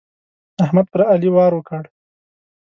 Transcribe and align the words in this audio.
احمد 0.63 0.85
پر 0.91 1.01
علي 1.11 1.29
وار 1.35 1.51
وکړ. 1.55 1.83